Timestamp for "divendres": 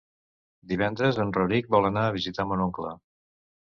0.71-1.21